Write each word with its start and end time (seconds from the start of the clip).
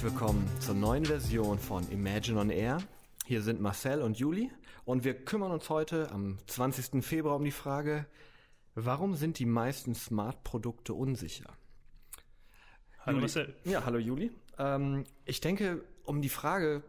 Herzlich 0.00 0.18
willkommen 0.18 0.50
zur 0.60 0.74
neuen 0.76 1.04
Version 1.04 1.58
von 1.58 1.86
Imagine 1.90 2.40
on 2.40 2.48
Air. 2.48 2.78
Hier 3.26 3.42
sind 3.42 3.60
Marcel 3.60 4.00
und 4.00 4.18
Juli 4.18 4.50
und 4.86 5.04
wir 5.04 5.12
kümmern 5.12 5.50
uns 5.50 5.68
heute 5.68 6.10
am 6.10 6.38
20. 6.46 7.04
Februar 7.04 7.36
um 7.36 7.44
die 7.44 7.50
Frage, 7.50 8.06
warum 8.74 9.14
sind 9.14 9.38
die 9.38 9.44
meisten 9.44 9.94
Smart-Produkte 9.94 10.94
unsicher? 10.94 11.54
Hallo 13.00 13.18
Juli. 13.18 13.20
Marcel. 13.20 13.54
Ja, 13.64 13.84
hallo 13.84 13.98
Juli. 13.98 14.30
Ähm, 14.56 15.04
ich 15.26 15.42
denke, 15.42 15.84
um 16.04 16.22
die 16.22 16.30
Frage 16.30 16.82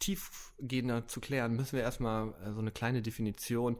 tiefgehender 0.00 1.06
zu 1.06 1.20
klären, 1.20 1.54
müssen 1.54 1.76
wir 1.76 1.82
erstmal 1.82 2.30
äh, 2.44 2.52
so 2.52 2.58
eine 2.58 2.72
kleine 2.72 3.02
Definition 3.02 3.78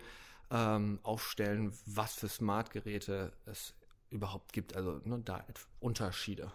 ähm, 0.52 1.00
aufstellen, 1.02 1.72
was 1.84 2.14
für 2.14 2.28
Smart-Geräte 2.28 3.32
es 3.46 3.74
überhaupt 4.08 4.52
gibt. 4.52 4.76
Also 4.76 5.00
ne, 5.02 5.20
da 5.24 5.44
Unterschiede 5.80 6.52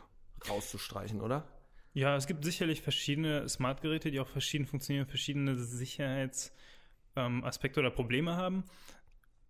rauszustreichen, 0.48 1.20
oder? 1.20 1.46
Ja, 1.94 2.16
es 2.16 2.26
gibt 2.26 2.46
sicherlich 2.46 2.82
verschiedene 2.82 3.50
Smart-Geräte, 3.50 4.12
die 4.12 4.22
auch 4.22 4.28
verschieden 4.28 4.66
funktionieren, 4.66 5.08
verschiedene 5.08 5.58
Sicherheitsaspekte 5.58 7.80
ähm, 7.80 7.86
oder 7.86 7.92
Probleme 7.92 8.38
haben. 8.38 8.64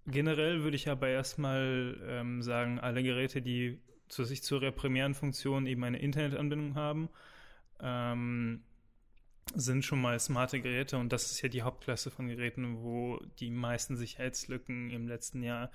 Generell 0.08 0.64
würde 0.64 0.76
ich 0.76 0.90
aber 0.90 1.10
erstmal 1.10 2.02
ähm, 2.08 2.42
sagen, 2.42 2.80
alle 2.80 3.04
Geräte, 3.04 3.44
die 3.44 3.80
zu 4.08 4.24
sich 4.24 4.42
zur 4.42 4.60
primären 4.72 5.14
Funktion 5.14 5.68
eben 5.68 5.84
eine 5.84 6.00
Internetanbindung 6.00 6.74
haben, 6.74 7.10
ähm, 7.80 8.64
sind 9.54 9.86
schon 9.86 10.02
mal 10.02 10.20
smarte 10.20 10.62
Geräte 10.62 10.98
und 10.98 11.14
das 11.14 11.32
ist 11.32 11.42
ja 11.42 11.50
die 11.50 11.62
Hauptklasse 11.62 12.10
von 12.10 12.28
Geräten, 12.28 12.82
wo 12.82 13.20
die 13.40 13.52
meisten 13.52 13.98
Sicherheitslücken 13.98 14.90
im 14.90 15.08
letzten 15.08 15.44
Jahr, 15.44 15.70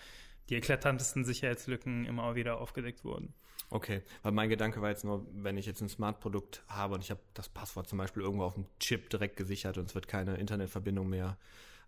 die 0.49 0.55
eklatantesten 0.55 1.25
Sicherheitslücken 1.25 2.05
immer 2.05 2.35
wieder 2.35 2.61
aufgedeckt 2.61 3.05
wurden. 3.05 3.35
Okay, 3.69 4.03
weil 4.23 4.33
mein 4.33 4.49
Gedanke 4.49 4.81
war 4.81 4.91
jetzt 4.91 5.05
nur, 5.05 5.27
wenn 5.33 5.57
ich 5.57 5.67
jetzt 5.67 5.81
ein 5.81 5.89
Smart-Produkt 5.89 6.63
habe 6.69 6.95
und 6.95 7.03
ich 7.03 7.11
habe 7.11 7.21
das 7.35 7.49
Passwort 7.49 7.89
zum 7.89 7.99
Beispiel 7.99 8.23
irgendwo 8.23 8.45
auf 8.45 8.55
dem 8.55 8.67
Chip 8.79 9.11
direkt 9.11 9.37
gesichert 9.37 9.77
und 9.77 9.89
es 9.89 9.95
wird 9.95 10.07
keine 10.07 10.37
Internetverbindung 10.37 11.09
mehr 11.09 11.37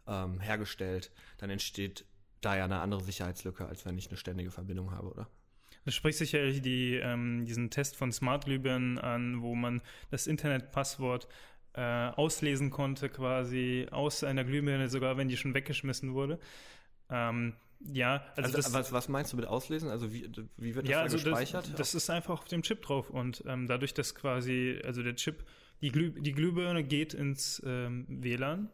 ähm, 0.09 0.41
hergestellt, 0.41 1.13
dann 1.39 1.51
entsteht 1.51 2.05
da 2.41 2.57
ja 2.57 2.65
eine 2.65 2.81
andere 2.81 3.03
Sicherheitslücke, 3.03 3.67
als 3.67 3.85
wenn 3.85 3.97
ich 3.97 4.09
eine 4.09 4.17
ständige 4.17 4.51
Verbindung 4.51 4.91
habe, 4.91 5.09
oder? 5.09 5.29
Das 5.85 5.95
spricht 5.95 6.19
sicherlich 6.19 6.61
die, 6.63 6.97
ähm, 6.97 7.45
diesen 7.47 7.71
Test 7.71 7.97
von 7.97 8.13
Smart-Glühbirnen 8.13 8.99
an, 8.99 9.41
wo 9.41 9.55
man 9.55 9.81
das 10.11 10.27
Internetpasswort 10.27 11.29
äh, 11.75 11.81
auslesen 11.81 12.71
konnte, 12.71 13.09
quasi 13.09 13.87
aus 13.91 14.25
einer 14.25 14.45
Glühbirne, 14.45 14.89
sogar 14.89 15.17
wenn 15.17 15.29
die 15.29 15.37
schon 15.37 15.55
weggeschmissen 15.55 16.13
wurde. 16.13 16.41
Ähm, 17.09 17.55
ja, 17.81 18.25
also, 18.37 18.43
also 18.43 18.57
das, 18.57 18.73
was, 18.73 18.93
was 18.93 19.09
meinst 19.09 19.33
du 19.33 19.37
mit 19.37 19.47
auslesen? 19.47 19.89
Also 19.89 20.13
wie, 20.13 20.29
wie 20.57 20.75
wird 20.75 20.87
das 20.87 20.91
ja, 20.91 20.99
da 20.99 21.03
also 21.05 21.17
gespeichert? 21.17 21.69
Das, 21.69 21.77
das 21.77 21.95
ist 21.95 22.11
einfach 22.11 22.41
auf 22.41 22.45
dem 22.45 22.63
Chip 22.63 22.83
drauf 22.83 23.11
und 23.11 23.45
ähm, 23.47 23.67
dadurch, 23.67 23.95
dass 23.95 24.15
quasi, 24.15 24.81
also 24.85 25.03
der 25.03 25.15
Chip, 25.17 25.45
die, 25.81 25.91
Glüh, 25.91 26.11
die 26.11 26.33
Glühbirne 26.33 26.83
geht 26.83 27.15
ins 27.15 27.63
ähm, 27.65 28.07
WLAN 28.09 28.69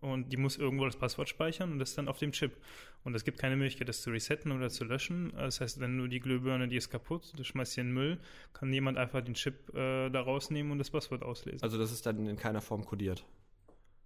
und 0.00 0.32
die 0.32 0.36
muss 0.36 0.56
irgendwo 0.56 0.84
das 0.84 0.96
Passwort 0.96 1.28
speichern 1.28 1.72
und 1.72 1.78
das 1.78 1.90
ist 1.90 1.98
dann 1.98 2.08
auf 2.08 2.18
dem 2.18 2.32
Chip. 2.32 2.56
Und 3.04 3.14
es 3.14 3.24
gibt 3.24 3.38
keine 3.38 3.56
Möglichkeit, 3.56 3.88
das 3.88 4.02
zu 4.02 4.10
resetten 4.10 4.52
oder 4.52 4.70
zu 4.70 4.84
löschen. 4.84 5.32
Das 5.36 5.60
heißt, 5.60 5.80
wenn 5.80 5.98
du 5.98 6.06
die 6.06 6.20
Glühbirne, 6.20 6.68
die 6.68 6.76
ist 6.76 6.90
kaputt, 6.90 7.32
du 7.36 7.44
schmeißt 7.44 7.72
sie 7.72 7.80
in 7.80 7.88
den 7.88 7.94
Müll, 7.94 8.18
kann 8.52 8.72
jemand 8.72 8.98
einfach 8.98 9.22
den 9.22 9.34
Chip 9.34 9.74
äh, 9.74 10.10
da 10.10 10.20
rausnehmen 10.20 10.72
und 10.72 10.78
das 10.78 10.90
Passwort 10.90 11.22
auslesen. 11.22 11.62
Also 11.62 11.76
das 11.76 11.90
ist 11.90 12.06
dann 12.06 12.26
in 12.26 12.36
keiner 12.36 12.62
Form 12.62 12.84
kodiert. 12.84 13.24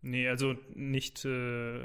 Nee, 0.00 0.28
also 0.28 0.54
nicht 0.74 1.24
äh, 1.24 1.84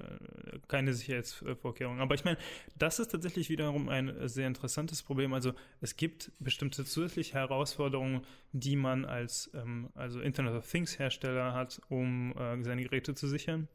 keine 0.68 0.94
Sicherheitsvorkehrungen. 0.94 2.00
Aber 2.00 2.14
ich 2.14 2.24
meine, 2.24 2.38
das 2.78 3.00
ist 3.00 3.12
tatsächlich 3.12 3.50
wiederum 3.50 3.90
ein 3.90 4.14
sehr 4.28 4.48
interessantes 4.48 5.02
Problem. 5.02 5.34
Also 5.34 5.54
es 5.82 5.96
gibt 5.96 6.32
bestimmte 6.40 6.86
zusätzliche 6.86 7.34
Herausforderungen, 7.34 8.22
die 8.52 8.76
man 8.76 9.06
als 9.06 9.50
ähm, 9.56 9.90
also 9.96 10.22
Internet 10.22 10.54
of 10.54 10.70
Things 10.70 11.00
Hersteller 11.00 11.54
hat, 11.54 11.82
um 11.90 12.38
äh, 12.38 12.64
seine 12.64 12.84
Geräte 12.84 13.16
zu 13.16 13.28
sichern. 13.28 13.68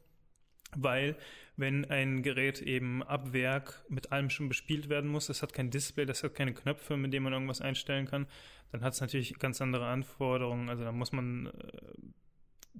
Weil 0.75 1.17
wenn 1.57 1.83
ein 1.85 2.23
Gerät 2.23 2.61
eben 2.61 3.03
ab 3.03 3.33
Werk 3.33 3.83
mit 3.89 4.13
allem 4.13 4.29
schon 4.29 4.47
bespielt 4.47 4.87
werden 4.87 5.09
muss, 5.09 5.27
es 5.27 5.41
hat 5.41 5.51
kein 5.51 5.71
Display, 5.71 6.05
das 6.05 6.23
hat 6.23 6.35
keine 6.35 6.53
Knöpfe, 6.53 6.95
mit 6.95 7.11
denen 7.11 7.23
man 7.23 7.33
irgendwas 7.33 7.59
einstellen 7.59 8.05
kann, 8.05 8.27
dann 8.71 8.81
hat 8.81 8.93
es 8.93 9.01
natürlich 9.01 9.37
ganz 9.39 9.61
andere 9.61 9.87
Anforderungen. 9.87 10.69
Also 10.69 10.85
da 10.85 10.93
muss 10.93 11.11
man 11.11 11.47
äh, 11.47 11.51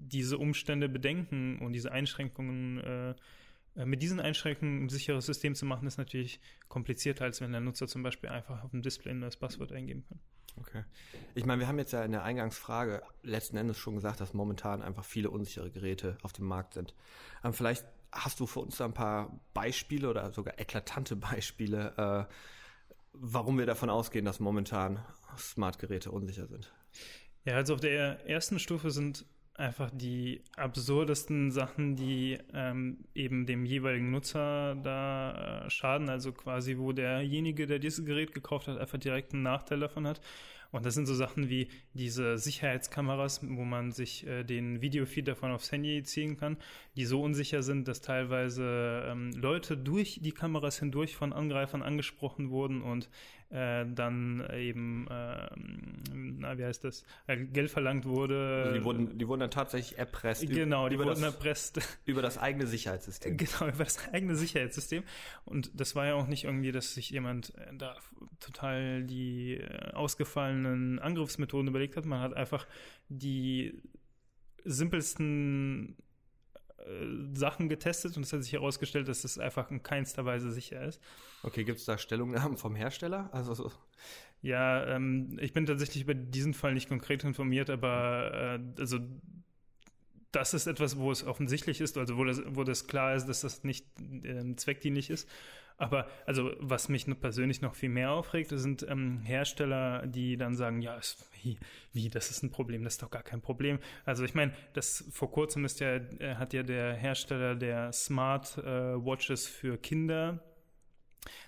diese 0.08 0.38
Umstände 0.38 0.90
bedenken 0.90 1.60
und 1.60 1.74
diese 1.74 1.92
Einschränkungen 1.92 2.80
äh, 2.80 3.16
mit 3.86 4.02
diesen 4.02 4.20
Einschränkungen 4.20 4.86
ein 4.86 4.90
sicheres 4.90 5.26
System 5.26 5.56
zu 5.56 5.66
machen, 5.66 5.88
ist 5.88 5.98
natürlich 5.98 6.40
komplizierter, 6.68 7.26
als 7.26 7.40
wenn 7.40 7.52
der 7.52 7.62
Nutzer 7.62 7.88
zum 7.88 8.04
Beispiel 8.04 8.30
einfach 8.30 8.64
auf 8.64 8.72
dem 8.72 8.82
Display 8.82 9.12
ein 9.12 9.20
neues 9.20 9.38
Passwort 9.38 9.72
eingeben 9.72 10.04
kann. 10.08 10.20
Okay. 10.58 10.84
Ich 11.36 11.46
meine, 11.46 11.62
wir 11.62 11.68
haben 11.68 11.78
jetzt 11.78 11.94
ja 11.94 12.04
in 12.04 12.12
der 12.12 12.24
Eingangsfrage 12.24 13.02
letzten 13.24 13.56
Endes 13.56 13.78
schon 13.78 13.96
gesagt, 13.96 14.20
dass 14.20 14.34
momentan 14.34 14.82
einfach 14.82 15.06
viele 15.06 15.30
unsichere 15.30 15.72
Geräte 15.72 16.18
auf 16.24 16.34
dem 16.34 16.46
Markt 16.46 16.74
sind. 16.74 16.94
Ähm, 17.44 17.54
vielleicht 17.54 17.86
hast 18.12 18.40
du 18.40 18.48
für 18.48 18.59
uns 18.59 18.78
da 18.78 18.86
ein 18.86 18.94
paar 18.94 19.40
Beispiele 19.54 20.09
oder 20.09 20.32
sogar 20.32 20.59
eklatante 20.59 21.16
Beispiele, 21.16 22.28
äh, 22.30 22.34
warum 23.14 23.58
wir 23.58 23.66
davon 23.66 23.90
ausgehen, 23.90 24.26
dass 24.26 24.40
momentan 24.40 25.00
Smart-Geräte 25.38 26.12
unsicher 26.12 26.48
sind. 26.48 26.74
Ja, 27.46 27.56
also 27.56 27.76
auf 27.76 27.80
der 27.80 28.28
ersten 28.28 28.59
Stufe 28.59 28.92
sind 28.92 29.26
einfach 29.59 29.92
die 29.94 30.42
absurdesten 30.56 31.52
Sachen, 31.52 31.96
die 31.96 32.38
ähm, 32.53 32.97
eben 33.14 33.46
dem 33.46 33.66
jeweiligen 33.66 34.09
Nutzer 34.09 34.75
da 34.75 35.66
äh, 35.66 35.70
schaden. 35.70 36.09
Also 36.09 36.31
quasi, 36.31 36.78
wo 36.78 36.92
derjenige, 36.92 37.68
der 37.68 37.80
dieses 37.80 38.06
Gerät 38.06 38.34
gekauft 38.34 38.68
hat, 38.68 38.78
einfach 38.78 38.97
direkt 38.97 39.34
einen 39.34 39.44
Nachteil 39.44 39.80
davon 39.80 40.08
hat. 40.08 40.22
Und 40.72 40.86
das 40.86 40.94
sind 40.94 41.08
so 41.08 41.16
Sachen 41.16 41.50
wie 41.50 41.68
diese 41.94 42.38
Sicherheitskameras, 42.38 43.42
wo 43.44 43.64
man 43.64 43.92
sich 43.92 44.25
äh, 44.28 44.44
den 44.44 44.81
Videofeed 44.81 45.28
davon 45.28 45.52
aufs 45.52 45.72
Handy 45.72 46.03
ziehen 46.03 46.38
kann, 46.38 46.58
die 46.96 47.06
so 47.06 47.22
unsicher 47.22 47.64
sind, 47.64 47.88
dass 47.88 48.02
teilweise 48.02 49.03
ähm, 49.08 49.31
Leute 49.31 49.78
durch 49.78 50.20
die 50.22 50.31
Kameras 50.31 50.80
hindurch 50.80 51.16
von 51.16 51.34
Angreifern 51.34 51.81
angesprochen 51.81 52.52
wurden 52.52 52.84
und 52.84 53.09
äh, 53.50 53.86
dann 53.88 54.48
eben, 54.54 55.08
äh, 55.10 55.50
na, 56.14 56.58
wie 56.58 56.66
heißt 56.66 56.84
das, 56.84 57.04
äh, 57.28 57.38
Geld 57.38 57.72
verlangt 57.72 58.06
wurde. 58.06 58.64
Also 58.66 58.78
die 58.78 58.84
wurden, 58.84 59.18
die 59.18 59.28
wurden 59.28 59.40
dann 59.42 59.52
tatsächlich 59.52 59.98
erpresst. 59.98 60.48
Genau, 60.48 60.88
die 60.88 60.98
wurden 60.98 61.10
das, 61.10 61.22
erpresst. 61.22 61.80
Über 62.06 62.22
das 62.22 62.38
eigene 62.38 62.68
Sicherheitssystem. 62.68 63.38
Genau, 63.38 63.68
über 63.68 63.84
das 63.84 63.98
eigene 64.14 64.36
Sicherheitssystem. 64.36 65.04
Und 65.46 65.72
das 65.80 65.96
war 65.96 66.06
ja 66.06 66.14
auch 66.14 66.28
nicht 66.28 66.44
irgendwie, 66.44 66.72
dass 66.72 66.94
sich 66.94 67.09
jemand 67.09 67.56
äh, 67.56 67.76
da 67.76 67.96
total 68.40 69.04
die 69.04 69.64
ausgefallenen 69.94 71.00
Angriffsmethoden 71.00 71.68
überlegt 71.68 71.98
hat. 71.98 72.06
Man 72.06 72.22
hat 72.22 72.36
einfach 72.36 72.68
die 73.09 73.82
simpelsten 74.64 75.98
äh, 76.85 77.35
Sachen 77.35 77.69
getestet 77.69 78.17
und 78.17 78.23
es 78.23 78.34
hat 78.34 78.44
sich 78.44 78.53
herausgestellt, 78.53 79.07
dass 79.07 79.22
das 79.22 79.38
einfach 79.38 79.72
in 79.72 79.84
keinster 79.84 80.25
Weise 80.25 80.51
sicher 80.51 80.84
ist. 80.84 81.01
Okay, 81.44 81.63
gibt 81.63 81.79
es 81.79 81.85
da 81.85 81.97
Stellungnahmen 81.97 82.57
vom 82.57 82.75
Hersteller? 82.75 83.29
Also 83.31 83.53
so. 83.53 83.72
Ja, 84.41 84.85
ähm, 84.88 85.38
ich 85.41 85.53
bin 85.53 85.66
tatsächlich 85.66 86.03
über 86.03 86.13
diesen 86.13 86.53
Fall 86.53 86.73
nicht 86.73 86.88
konkret 86.88 87.23
informiert, 87.23 87.69
aber 87.69 88.59
äh, 88.59 88.81
also 88.81 89.00
das 90.31 90.53
ist 90.53 90.67
etwas, 90.67 90.97
wo 90.97 91.12
es 91.12 91.25
offensichtlich 91.25 91.81
ist, 91.81 91.97
also 91.97 92.17
wo 92.17 92.23
das, 92.23 92.41
wo 92.45 92.63
das 92.63 92.88
klar 92.88 93.16
ist, 93.16 93.25
dass 93.25 93.41
das 93.41 93.63
nicht 93.63 93.85
ähm, 94.00 94.57
zweckdienlich 94.57 95.09
ist. 95.09 95.28
Aber 95.79 96.07
also 96.25 96.51
was 96.59 96.90
mich 96.90 97.07
persönlich 97.19 97.62
noch 97.62 97.73
viel 97.73 97.90
mehr 97.90 98.12
aufregt, 98.12 98.51
sind 98.53 98.85
ähm, 98.88 99.22
Hersteller, 99.22 100.06
die 100.06 100.35
dann 100.35 100.53
sagen, 100.56 100.81
ja, 100.81 100.97
es, 100.97 101.17
wie, 101.41 101.57
wie, 101.94 102.09
das 102.09 102.29
ist 102.29 102.44
ein 102.44 102.51
Problem, 102.51 102.84
das 102.84 102.95
ist 102.95 103.01
doch 103.01 103.09
gar 103.09 103.23
kein 103.23 103.41
Problem. 103.41 103.79
Also 104.03 104.25
ich 104.25 104.35
meine, 104.35 104.53
das 104.73 105.06
vor 105.09 105.31
kurzem 105.31 105.63
ist 105.63 105.79
ja, 105.79 105.95
äh, 105.95 106.35
hat 106.35 106.53
ja 106.53 106.63
der 106.63 106.94
Hersteller 106.94 107.56
der 107.56 107.93
Smart 107.93 108.58
äh, 108.58 108.64
Watches 108.64 109.47
für 109.47 109.78
Kinder 109.78 110.43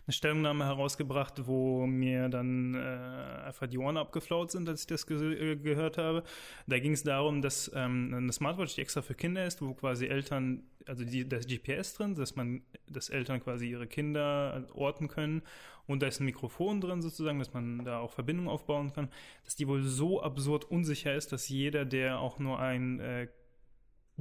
eine 0.05 0.13
Stellungnahme 0.13 0.65
herausgebracht, 0.65 1.47
wo 1.47 1.85
mir 1.85 2.29
dann 2.29 2.75
äh, 2.75 3.45
einfach 3.45 3.67
die 3.67 3.77
Ohren 3.77 3.97
abgeflaut 3.97 4.51
sind, 4.51 4.67
als 4.67 4.81
ich 4.81 4.87
das 4.87 5.07
ge 5.07 5.55
gehört 5.57 5.97
habe. 5.97 6.23
Da 6.67 6.79
ging 6.79 6.93
es 6.93 7.03
darum, 7.03 7.41
dass 7.41 7.71
ähm, 7.73 8.13
eine 8.13 8.33
Smartwatch, 8.33 8.75
die 8.75 8.81
extra 8.81 9.01
für 9.01 9.15
Kinder 9.15 9.45
ist, 9.45 9.61
wo 9.61 9.73
quasi 9.73 10.07
Eltern, 10.07 10.63
also 10.87 11.05
die, 11.05 11.27
da 11.27 11.37
ist 11.37 11.49
GPS 11.49 11.93
drin, 11.93 12.15
dass 12.15 12.35
man, 12.35 12.61
dass 12.87 13.09
Eltern 13.09 13.41
quasi 13.41 13.69
ihre 13.69 13.87
Kinder 13.87 14.67
orten 14.73 15.07
können 15.07 15.43
und 15.87 16.01
da 16.01 16.07
ist 16.07 16.19
ein 16.19 16.25
Mikrofon 16.25 16.81
drin 16.81 17.01
sozusagen, 17.01 17.39
dass 17.39 17.53
man 17.53 17.83
da 17.83 17.99
auch 17.99 18.11
Verbindungen 18.11 18.49
aufbauen 18.49 18.93
kann, 18.93 19.09
dass 19.43 19.55
die 19.55 19.67
wohl 19.67 19.83
so 19.83 20.21
absurd 20.21 20.65
unsicher 20.65 21.13
ist, 21.15 21.31
dass 21.31 21.49
jeder, 21.49 21.85
der 21.85 22.19
auch 22.19 22.39
nur 22.39 22.59
ein 22.59 22.99
äh, 22.99 23.27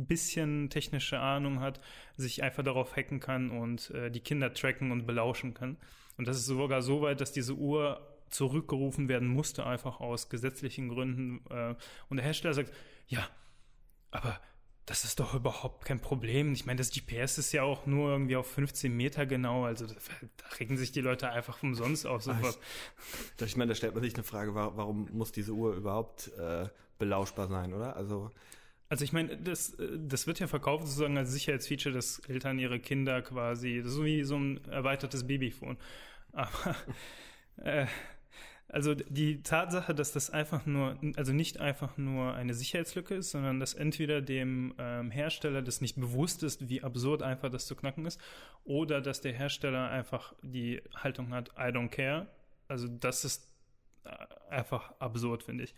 bisschen 0.07 0.71
technische 0.71 1.19
Ahnung 1.19 1.61
hat, 1.61 1.81
sich 2.17 2.43
einfach 2.43 2.63
darauf 2.63 2.97
hacken 2.97 3.21
kann 3.21 3.51
und 3.51 3.91
äh, 3.91 4.11
die 4.11 4.21
Kinder 4.21 4.53
tracken 4.53 4.93
und 4.93 5.07
belauschen 5.07 5.55
kann. 5.55 5.77
Und 6.17 6.29
das 6.29 6.37
ist 6.37 6.47
sogar 6.47 6.83
so 6.83 7.03
weit, 7.03 7.21
dass 7.21 7.33
diese 7.33 7.55
Uhr 7.55 8.07
zurückgerufen 8.31 9.09
werden 9.09 9.29
musste, 9.29 9.67
einfach 9.67 10.01
aus 10.01 10.29
gesetzlichen 10.29 10.89
Gründen. 10.89 11.45
Äh, 11.51 11.75
und 12.09 12.17
der 12.17 12.25
Hersteller 12.25 12.55
sagt, 12.55 12.73
ja, 13.09 13.29
aber 14.11 14.41
das 14.87 15.05
ist 15.05 15.21
doch 15.21 15.35
überhaupt 15.35 15.85
kein 15.85 16.01
Problem. 16.01 16.53
Ich 16.53 16.67
meine, 16.67 16.79
das 16.79 16.91
GPS 16.91 17.39
ist 17.39 17.53
ja 17.53 17.63
auch 17.63 17.87
nur 17.87 18.11
irgendwie 18.11 18.35
auf 18.35 18.51
15 18.51 18.95
Meter 18.95 19.25
genau. 19.25 19.65
Also 19.65 19.87
da, 19.87 19.95
da 19.95 20.47
regen 20.59 20.77
sich 20.77 20.91
die 20.91 21.01
Leute 21.01 21.31
einfach 21.31 21.63
umsonst 21.63 22.07
auf. 22.07 22.23
So 22.23 22.33
ich, 22.33 22.59
ich 23.47 23.57
meine, 23.57 23.69
da 23.69 23.75
stellt 23.77 23.95
man 23.95 24.03
sich 24.03 24.15
eine 24.15 24.25
Frage, 24.25 24.55
warum 24.55 25.09
muss 25.13 25.31
diese 25.31 25.53
Uhr 25.53 25.75
überhaupt 25.75 26.33
äh, 26.39 26.69
belauschbar 26.99 27.47
sein, 27.47 27.73
oder? 27.73 27.95
Also 27.97 28.33
also 28.91 29.05
ich 29.05 29.13
meine, 29.13 29.37
das, 29.37 29.77
das 29.97 30.27
wird 30.27 30.41
ja 30.41 30.49
verkauft 30.49 30.85
sozusagen 30.87 31.17
als 31.17 31.31
Sicherheitsfeature, 31.33 31.95
dass 31.95 32.19
Eltern 32.29 32.59
ihre 32.59 32.81
Kinder 32.81 33.23
quasi, 33.23 33.83
so 33.85 34.05
wie 34.05 34.25
so 34.25 34.37
ein 34.37 34.65
erweitertes 34.65 35.27
Babyphone. 35.27 35.79
Aber 36.33 36.75
äh, 37.59 37.87
also 38.69 38.95
die 38.95 39.43
Tatsache, 39.45 39.95
dass 39.95 40.11
das 40.11 40.31
einfach 40.31 40.67
nur, 40.67 40.99
also 41.17 41.33
nicht 41.33 41.61
einfach 41.61 41.97
nur 41.99 42.35
eine 42.35 42.53
Sicherheitslücke 42.53 43.15
ist, 43.15 43.31
sondern 43.31 43.61
dass 43.61 43.75
entweder 43.75 44.21
dem 44.23 44.75
ähm, 44.79 45.13
Hersteller 45.13 45.63
das 45.63 45.81
nicht 45.81 45.95
bewusst 45.95 46.43
ist, 46.43 46.69
wie 46.69 46.83
absurd 46.83 47.23
einfach 47.23 47.51
das 47.51 47.67
zu 47.67 47.77
knacken 47.77 48.07
ist, 48.07 48.21
oder 48.65 49.01
dass 49.01 49.21
der 49.21 49.33
Hersteller 49.33 49.89
einfach 49.91 50.35
die 50.43 50.83
Haltung 50.97 51.33
hat, 51.33 51.51
I 51.51 51.71
don't 51.73 51.91
care. 51.91 52.27
Also 52.67 52.89
das 52.89 53.25
ist 53.25 53.53
äh, 54.05 54.11
einfach 54.51 54.95
absurd, 54.99 55.45
finde 55.45 55.65
ich. 55.65 55.75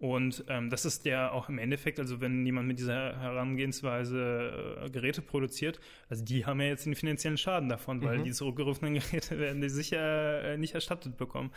Und 0.00 0.44
ähm, 0.48 0.70
das 0.70 0.86
ist 0.86 1.04
ja 1.04 1.30
auch 1.30 1.50
im 1.50 1.58
Endeffekt, 1.58 2.00
also 2.00 2.22
wenn 2.22 2.46
jemand 2.46 2.66
mit 2.66 2.78
dieser 2.78 3.20
Herangehensweise 3.20 4.80
äh, 4.86 4.90
Geräte 4.90 5.20
produziert, 5.20 5.78
also 6.08 6.24
die 6.24 6.46
haben 6.46 6.58
ja 6.62 6.68
jetzt 6.68 6.86
den 6.86 6.94
finanziellen 6.94 7.36
Schaden 7.36 7.68
davon, 7.68 8.02
weil 8.02 8.18
mhm. 8.18 8.24
die 8.24 8.32
zurückgerufenen 8.32 8.94
Geräte 9.00 9.38
werden 9.38 9.60
die 9.60 9.68
sicher 9.68 10.42
äh, 10.42 10.56
nicht 10.56 10.74
erstattet 10.74 11.18
bekommen. 11.18 11.50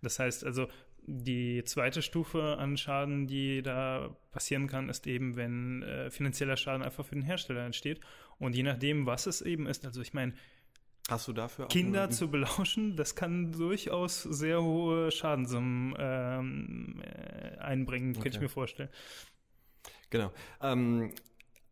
Das 0.00 0.18
heißt 0.18 0.46
also, 0.46 0.68
die 1.06 1.62
zweite 1.64 2.00
Stufe 2.00 2.56
an 2.56 2.78
Schaden, 2.78 3.26
die 3.26 3.60
da 3.60 4.16
passieren 4.30 4.66
kann, 4.66 4.88
ist 4.88 5.06
eben, 5.06 5.36
wenn 5.36 5.82
äh, 5.82 6.10
finanzieller 6.10 6.56
Schaden 6.56 6.82
einfach 6.82 7.04
für 7.04 7.16
den 7.16 7.24
Hersteller 7.24 7.66
entsteht. 7.66 8.00
Und 8.38 8.56
je 8.56 8.62
nachdem, 8.62 9.04
was 9.04 9.26
es 9.26 9.42
eben 9.42 9.66
ist, 9.66 9.84
also 9.84 10.00
ich 10.00 10.14
meine, 10.14 10.32
Hast 11.10 11.28
du 11.28 11.32
dafür 11.32 11.66
Kinder 11.68 12.10
zu 12.10 12.28
belauschen, 12.28 12.96
das 12.96 13.14
kann 13.14 13.52
durchaus 13.52 14.22
sehr 14.22 14.62
hohe 14.62 15.10
Schadenssummen 15.10 15.94
ähm, 15.98 17.02
äh, 17.02 17.58
einbringen, 17.58 18.10
okay. 18.12 18.22
könnte 18.22 18.38
ich 18.38 18.42
mir 18.42 18.48
vorstellen. 18.48 18.88
Genau. 20.10 20.32
Ähm, 20.62 21.12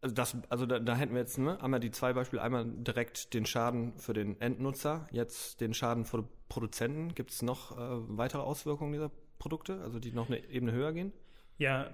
also, 0.00 0.14
das, 0.14 0.36
also 0.48 0.66
da, 0.66 0.78
da 0.78 0.96
hätten 0.96 1.12
wir 1.12 1.20
jetzt 1.20 1.38
ne, 1.38 1.60
einmal 1.62 1.80
die 1.80 1.90
zwei 1.90 2.12
Beispiele, 2.12 2.42
einmal 2.42 2.64
direkt 2.66 3.34
den 3.34 3.46
Schaden 3.46 3.96
für 3.98 4.12
den 4.12 4.40
Endnutzer, 4.40 5.06
jetzt 5.12 5.60
den 5.60 5.74
Schaden 5.74 6.04
für 6.04 6.24
Produzenten. 6.48 7.14
Gibt 7.14 7.30
es 7.30 7.42
noch 7.42 7.72
äh, 7.72 7.78
weitere 8.16 8.42
Auswirkungen 8.42 8.92
dieser 8.92 9.10
Produkte, 9.38 9.80
also 9.82 9.98
die 9.98 10.12
noch 10.12 10.28
eine 10.28 10.44
Ebene 10.50 10.72
höher 10.72 10.92
gehen? 10.92 11.12
Ja, 11.58 11.90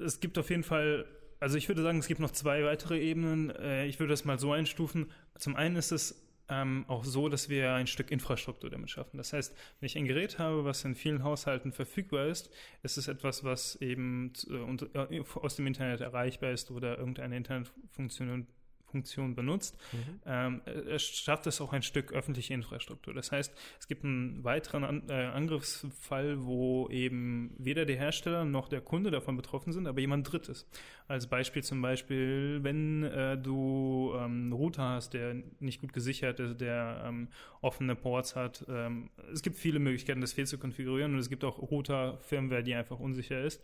es 0.00 0.20
gibt 0.20 0.38
auf 0.38 0.50
jeden 0.50 0.62
Fall 0.62 1.06
also 1.38 1.58
ich 1.58 1.68
würde 1.68 1.82
sagen, 1.82 1.98
es 1.98 2.08
gibt 2.08 2.20
noch 2.20 2.30
zwei 2.30 2.64
weitere 2.64 2.98
Ebenen. 2.98 3.50
Äh, 3.50 3.86
ich 3.86 3.98
würde 3.98 4.12
das 4.12 4.24
mal 4.24 4.38
so 4.38 4.52
einstufen. 4.52 5.10
Zum 5.38 5.54
einen 5.56 5.76
ist 5.76 5.92
es 5.92 6.25
ähm, 6.48 6.84
auch 6.88 7.04
so, 7.04 7.28
dass 7.28 7.48
wir 7.48 7.72
ein 7.72 7.86
Stück 7.86 8.10
Infrastruktur 8.10 8.70
damit 8.70 8.90
schaffen. 8.90 9.16
Das 9.16 9.32
heißt, 9.32 9.54
wenn 9.80 9.86
ich 9.86 9.96
ein 9.96 10.06
Gerät 10.06 10.38
habe, 10.38 10.64
was 10.64 10.84
in 10.84 10.94
vielen 10.94 11.24
Haushalten 11.24 11.72
verfügbar 11.72 12.26
ist, 12.26 12.50
ist 12.82 12.96
es 12.98 13.08
etwas, 13.08 13.44
was 13.44 13.76
eben 13.76 14.32
äh, 14.48 15.22
aus 15.34 15.56
dem 15.56 15.66
Internet 15.66 16.00
erreichbar 16.00 16.52
ist 16.52 16.70
oder 16.70 16.98
irgendeine 16.98 17.36
Internetfunktion 17.36 18.46
Funktion 18.90 19.34
benutzt, 19.34 19.76
mhm. 19.92 20.20
ähm, 20.26 20.60
es 20.88 21.02
schafft 21.02 21.46
es 21.46 21.60
auch 21.60 21.72
ein 21.72 21.82
Stück 21.82 22.12
öffentliche 22.12 22.54
Infrastruktur. 22.54 23.14
Das 23.14 23.32
heißt, 23.32 23.52
es 23.78 23.88
gibt 23.88 24.04
einen 24.04 24.44
weiteren 24.44 24.84
An 24.84 25.02
äh, 25.08 25.12
Angriffsfall, 25.12 26.44
wo 26.44 26.88
eben 26.88 27.54
weder 27.58 27.84
der 27.84 27.96
Hersteller 27.96 28.44
noch 28.44 28.68
der 28.68 28.80
Kunde 28.80 29.10
davon 29.10 29.36
betroffen 29.36 29.72
sind, 29.72 29.86
aber 29.86 30.00
jemand 30.00 30.30
Drittes. 30.30 30.68
Als 31.08 31.26
Beispiel 31.26 31.62
zum 31.62 31.82
Beispiel, 31.82 32.60
wenn 32.62 33.04
äh, 33.04 33.36
du 33.36 34.12
ähm, 34.14 34.22
einen 34.22 34.52
Router 34.52 34.82
hast, 34.82 35.14
der 35.14 35.36
nicht 35.60 35.80
gut 35.80 35.92
gesichert 35.92 36.40
ist, 36.40 36.60
der 36.60 37.04
ähm, 37.06 37.28
offene 37.60 37.94
Ports 37.94 38.34
hat. 38.36 38.64
Ähm, 38.68 39.10
es 39.32 39.42
gibt 39.42 39.56
viele 39.56 39.78
Möglichkeiten, 39.78 40.20
das 40.20 40.32
fehl 40.32 40.46
zu 40.46 40.58
konfigurieren 40.58 41.14
und 41.14 41.20
es 41.20 41.28
gibt 41.28 41.44
auch 41.44 41.58
Router-Firmware, 41.58 42.62
die 42.62 42.74
einfach 42.74 42.98
unsicher 42.98 43.40
ist 43.40 43.62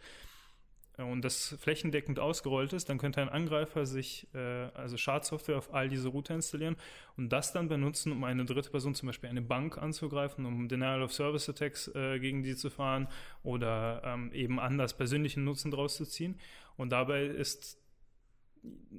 und 0.99 1.23
das 1.23 1.57
flächendeckend 1.59 2.19
ausgerollt 2.19 2.73
ist, 2.75 2.89
dann 2.89 2.99
könnte 2.99 3.23
ein 3.23 3.31
Angreifer 3.31 3.87
sich 3.87 4.29
äh, 4.35 4.39
also 4.39 4.97
Schadsoftware 4.97 5.57
auf 5.57 5.73
all 5.73 5.89
diese 5.89 6.09
Router 6.09 6.35
installieren 6.35 6.77
und 7.17 7.31
das 7.31 7.53
dann 7.53 7.69
benutzen, 7.69 8.13
um 8.13 8.25
eine 8.25 8.45
dritte 8.45 8.71
Person, 8.71 8.95
zum 8.95 9.07
Beispiel 9.07 9.31
eine 9.31 9.41
Bank 9.41 9.79
anzugreifen, 9.79 10.45
um 10.45 10.69
Denial 10.69 11.03
of 11.03 11.13
Service 11.13 11.49
Attacks 11.49 11.89
äh, 11.95 12.19
gegen 12.19 12.43
die 12.43 12.57
zu 12.57 12.69
fahren 12.69 13.09
oder 13.43 14.03
ähm, 14.05 14.33
eben 14.35 14.61
anders 14.61 14.95
persönlichen 14.95 15.45
Nutzen 15.45 15.71
draus 15.71 15.97
zu 15.97 16.05
ziehen. 16.05 16.39
Und 16.77 16.91
dabei 16.91 17.25
ist 17.25 17.79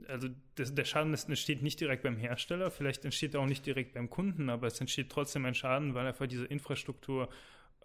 also 0.07 0.27
das, 0.55 0.75
der 0.75 0.85
Schaden 0.85 1.13
ist, 1.13 1.29
entsteht 1.29 1.61
nicht 1.61 1.79
direkt 1.79 2.03
beim 2.03 2.17
Hersteller, 2.17 2.69
vielleicht 2.69 3.05
entsteht 3.05 3.33
er 3.33 3.39
auch 3.39 3.45
nicht 3.45 3.65
direkt 3.65 3.93
beim 3.93 4.09
Kunden, 4.09 4.49
aber 4.49 4.67
es 4.67 4.79
entsteht 4.81 5.09
trotzdem 5.09 5.45
ein 5.45 5.55
Schaden, 5.55 5.93
weil 5.93 6.05
einfach 6.05 6.27
diese 6.27 6.45
Infrastruktur 6.45 7.29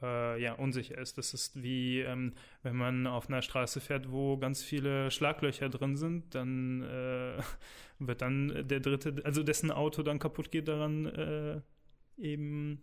äh, 0.03 0.41
ja, 0.43 0.55
unsicher 0.55 0.99
ist. 0.99 1.19
Das 1.19 1.35
ist 1.35 1.63
wie, 1.63 2.01
ähm, 2.01 2.35
wenn 2.63 2.77
man 2.77 3.07
auf 3.07 3.29
einer 3.29 3.43
Straße 3.43 3.81
fährt, 3.81 4.11
wo 4.11 4.37
ganz 4.37 4.63
viele 4.63 5.11
Schlaglöcher 5.11 5.69
drin 5.69 5.97
sind, 5.97 6.35
dann 6.35 6.83
äh, 6.83 7.43
wird 7.99 8.23
dann 8.23 8.67
der 8.69 8.81
dritte, 8.81 9.23
also 9.25 9.43
dessen 9.43 9.71
Auto 9.71 10.03
dann 10.03 10.19
kaputt 10.19 10.51
geht, 10.51 10.69
daran 10.69 11.07
äh, 11.07 11.61
eben 12.17 12.83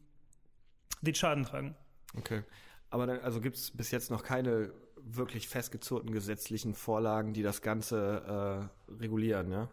den 1.02 1.16
Schaden 1.16 1.44
tragen. 1.44 1.76
Okay. 2.18 2.44
Aber 2.90 3.08
dann, 3.08 3.20
also 3.20 3.42
gibt 3.42 3.58
es 3.58 3.72
bis 3.72 3.92
jetzt 3.92 4.12
noch 4.12 4.24
keine 4.24 4.72
wirklich 5.06 5.48
festgezurrten 5.48 6.12
gesetzlichen 6.12 6.74
Vorlagen, 6.74 7.34
die 7.34 7.44
das 7.44 7.62
Ganze 7.62 8.70
äh, 8.90 8.94
regulieren, 8.94 9.52
ja? 9.52 9.70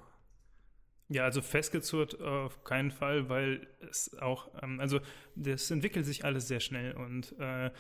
Ja, 1.13 1.25
also 1.25 1.43
festgezurrt 1.43 2.21
auf 2.21 2.65
keinen 2.65 2.91
Fall, 2.91 3.29
weil 3.29 3.67
es 3.91 4.17
auch, 4.19 4.51
ähm, 4.63 4.81
also 4.81 5.01
das 5.35 5.71
entwickelt 5.71 6.07
sich 6.07 6.25
alles 6.25 6.49
sehr 6.49 6.61
schnell 6.61 6.93
und 6.93 7.39
äh, 7.39 7.71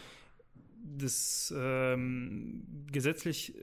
das 0.84 1.52
ähm, 1.56 2.87
gesetzlich 2.90 3.55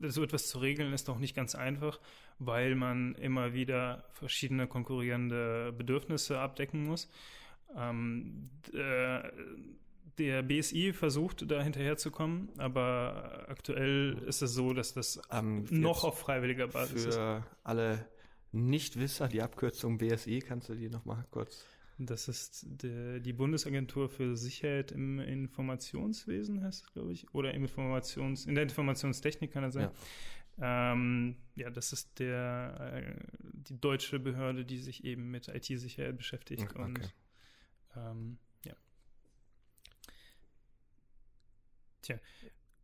so 0.00 0.22
etwas 0.22 0.48
zu 0.48 0.58
regeln 0.58 0.92
ist 0.92 1.08
auch 1.08 1.18
nicht 1.18 1.34
ganz 1.34 1.54
einfach, 1.54 1.98
weil 2.38 2.74
man 2.74 3.14
immer 3.14 3.54
wieder 3.54 4.04
verschiedene 4.12 4.66
konkurrierende 4.66 5.72
Bedürfnisse 5.72 6.38
abdecken 6.38 6.84
muss. 6.84 7.10
Ähm, 7.74 8.50
äh, 8.74 9.22
der 10.18 10.42
BSI 10.42 10.92
versucht, 10.92 11.50
da 11.50 11.62
hinterherzukommen, 11.62 12.48
aber 12.58 13.46
aktuell 13.48 14.22
ist 14.26 14.42
es 14.42 14.52
so, 14.54 14.72
dass 14.72 14.94
das 14.94 15.20
ähm, 15.30 15.66
noch 15.70 16.04
auf 16.04 16.18
freiwilliger 16.18 16.68
Basis 16.68 17.02
für 17.02 17.08
ist. 17.08 17.16
Für 17.16 17.42
alle 17.64 18.06
Nichtwisser, 18.52 19.28
die 19.28 19.42
Abkürzung 19.42 19.98
BSI, 19.98 20.40
kannst 20.40 20.68
du 20.68 20.74
die 20.74 20.88
nochmal 20.88 21.24
kurz? 21.30 21.64
Das 21.98 22.28
ist 22.28 22.66
die, 22.82 23.20
die 23.20 23.32
Bundesagentur 23.32 24.10
für 24.10 24.36
Sicherheit 24.36 24.92
im 24.92 25.18
Informationswesen, 25.18 26.62
heißt 26.62 26.84
es, 26.84 26.92
glaube 26.92 27.12
ich, 27.12 27.32
oder 27.34 27.54
Informations, 27.54 28.44
in 28.44 28.54
der 28.54 28.64
Informationstechnik 28.64 29.52
kann 29.52 29.64
er 29.64 29.70
sein. 29.70 29.90
Ja. 30.58 30.92
Ähm, 30.92 31.36
ja, 31.54 31.70
das 31.70 31.92
ist 31.92 32.18
der, 32.18 32.92
äh, 32.92 33.26
die 33.42 33.80
deutsche 33.80 34.18
Behörde, 34.18 34.64
die 34.64 34.78
sich 34.78 35.04
eben 35.04 35.30
mit 35.30 35.48
IT-Sicherheit 35.48 36.16
beschäftigt. 36.16 36.62
Okay. 36.62 36.82
Und 36.82 37.14
ähm, 37.96 38.38
ja. 38.64 38.74
Tja, 42.02 42.18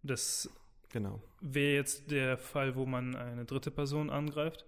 das 0.02 0.50
genau. 0.90 1.22
wäre 1.40 1.74
jetzt 1.74 2.10
der 2.10 2.38
Fall, 2.38 2.76
wo 2.76 2.86
man 2.86 3.14
eine 3.14 3.44
dritte 3.44 3.70
Person 3.70 4.10
angreift. 4.10 4.66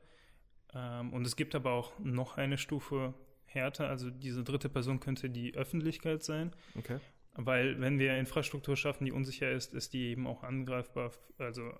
Ähm, 0.75 1.13
und 1.13 1.27
es 1.27 1.37
gibt 1.37 1.55
aber 1.55 1.73
auch 1.73 1.93
noch 1.99 2.37
eine 2.37 2.59
Stufe 2.59 3.15
härter. 3.47 3.89
Also 3.89 4.11
diese 4.11 4.45
dritte 4.45 4.69
Person 4.69 5.01
könnte 5.01 5.31
die 5.31 5.55
Öffentlichkeit 5.55 6.23
sein. 6.23 6.53
Okay. 6.77 6.99
Weil 7.35 7.81
wenn 7.81 7.99
wir 7.99 8.17
Infrastruktur 8.17 8.77
schaffen, 8.77 9.05
die 9.05 9.13
unsicher 9.13 9.51
ist, 9.51 9.75
ist 9.75 9.93
die 9.93 10.07
eben 10.07 10.27
auch 10.27 10.43
angreifbar. 10.43 11.13
Also 11.39 11.73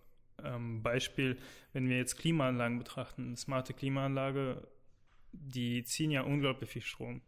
ähm, 0.43 0.83
Beispiel, 0.83 1.37
wenn 1.73 1.89
wir 1.89 1.97
jetzt 1.97 2.17
Klimaanlagen 2.19 2.79
betrachten, 2.79 3.27
eine 3.27 3.37
smarte 3.37 3.73
Klimaanlage, 3.73 4.67
die 5.33 5.85
ziehen 5.85 6.11
ja 6.11 6.23
unglaublich 6.23 6.71
viel 6.71 6.83
Strom. 6.83 7.23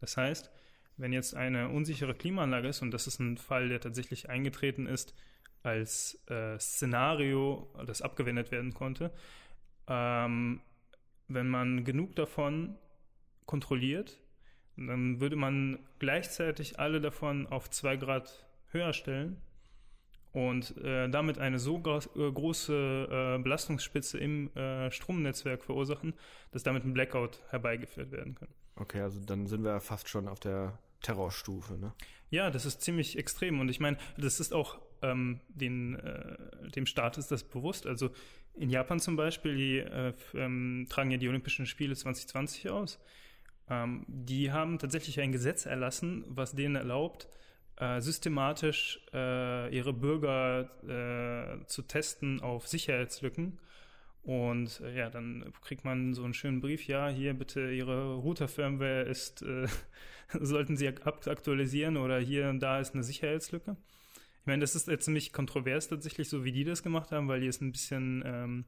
Das 0.00 0.16
heißt, 0.16 0.50
wenn 0.96 1.12
jetzt 1.12 1.34
eine 1.34 1.68
unsichere 1.68 2.14
Klimaanlage 2.14 2.68
ist, 2.68 2.82
und 2.82 2.90
das 2.90 3.06
ist 3.06 3.18
ein 3.18 3.36
Fall, 3.36 3.68
der 3.68 3.80
tatsächlich 3.80 4.30
eingetreten 4.30 4.86
ist 4.86 5.14
als 5.62 6.22
äh, 6.28 6.58
Szenario, 6.58 7.68
das 7.84 8.00
abgewendet 8.00 8.50
werden 8.50 8.72
konnte, 8.72 9.12
ähm, 9.88 10.60
wenn 11.28 11.48
man 11.48 11.84
genug 11.84 12.14
davon 12.16 12.76
kontrolliert, 13.46 14.20
dann 14.76 15.20
würde 15.20 15.36
man 15.36 15.78
gleichzeitig 15.98 16.78
alle 16.78 17.00
davon 17.00 17.46
auf 17.46 17.70
zwei 17.70 17.96
Grad 17.96 18.46
höher 18.72 18.92
stellen 18.92 19.40
und 20.32 20.76
äh, 20.78 21.08
damit 21.08 21.38
eine 21.38 21.58
so 21.58 21.78
äh, 21.78 22.30
große 22.30 23.36
äh, 23.38 23.42
Belastungsspitze 23.42 24.18
im 24.18 24.54
äh, 24.54 24.90
Stromnetzwerk 24.90 25.64
verursachen, 25.64 26.14
dass 26.50 26.62
damit 26.62 26.84
ein 26.84 26.92
Blackout 26.92 27.40
herbeigeführt 27.48 28.10
werden 28.12 28.34
kann. 28.34 28.48
Okay, 28.74 29.00
also 29.00 29.18
dann 29.20 29.46
sind 29.46 29.64
wir 29.64 29.80
fast 29.80 30.08
schon 30.10 30.28
auf 30.28 30.38
der 30.38 30.78
Terrorstufe, 31.00 31.78
ne? 31.78 31.94
Ja, 32.28 32.50
das 32.50 32.66
ist 32.66 32.82
ziemlich 32.82 33.16
extrem 33.16 33.60
und 33.60 33.70
ich 33.70 33.80
meine, 33.80 33.96
das 34.18 34.40
ist 34.40 34.52
auch 34.52 34.78
ähm, 35.00 35.40
den, 35.48 35.94
äh, 35.94 36.68
dem 36.70 36.84
Staat 36.84 37.16
ist 37.18 37.30
das 37.30 37.44
bewusst. 37.44 37.86
Also 37.86 38.10
in 38.56 38.70
Japan 38.70 39.00
zum 39.00 39.16
Beispiel, 39.16 39.56
die 39.56 39.78
äh, 39.78 40.12
ähm, 40.34 40.86
tragen 40.88 41.10
ja 41.10 41.18
die 41.18 41.28
Olympischen 41.28 41.66
Spiele 41.66 41.94
2020 41.94 42.70
aus. 42.70 42.98
Ähm, 43.68 44.04
die 44.08 44.52
haben 44.52 44.78
tatsächlich 44.78 45.20
ein 45.20 45.32
Gesetz 45.32 45.66
erlassen, 45.66 46.24
was 46.28 46.54
denen 46.54 46.76
erlaubt, 46.76 47.28
äh, 47.76 48.00
systematisch 48.00 49.00
äh, 49.12 49.74
ihre 49.74 49.92
Bürger 49.92 50.70
äh, 51.62 51.66
zu 51.66 51.82
testen 51.82 52.40
auf 52.40 52.66
Sicherheitslücken. 52.66 53.58
Und 54.22 54.80
äh, 54.80 54.96
ja, 54.96 55.10
dann 55.10 55.52
kriegt 55.62 55.84
man 55.84 56.14
so 56.14 56.24
einen 56.24 56.34
schönen 56.34 56.60
Brief, 56.60 56.86
ja, 56.86 57.08
hier 57.08 57.34
bitte 57.34 57.70
Ihre 57.70 58.14
Router-Firmware 58.14 59.02
ist, 59.02 59.42
äh, 59.42 59.68
sollten 60.40 60.76
Sie 60.76 60.88
aktualisieren 60.88 61.96
oder 61.96 62.18
hier 62.18 62.48
und 62.48 62.60
da 62.60 62.80
ist 62.80 62.94
eine 62.94 63.04
Sicherheitslücke. 63.04 63.76
Ich 64.46 64.48
meine, 64.48 64.60
das 64.60 64.76
ist 64.76 64.86
jetzt 64.86 65.06
ziemlich 65.06 65.32
kontrovers 65.32 65.88
tatsächlich, 65.88 66.28
so 66.28 66.44
wie 66.44 66.52
die 66.52 66.62
das 66.62 66.84
gemacht 66.84 67.10
haben, 67.10 67.26
weil 67.26 67.40
die 67.40 67.48
es 67.48 67.60
ein 67.60 67.72
bisschen, 67.72 68.22
ähm, 68.24 68.64